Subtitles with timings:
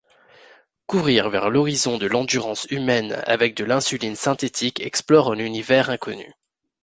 [0.87, 6.33] Courir vers l'horizon de l'endurance humaine avec de l'insuline synthétique explore un univers inconnu.